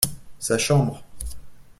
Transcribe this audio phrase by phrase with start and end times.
[0.39, 1.03] Sa chambre.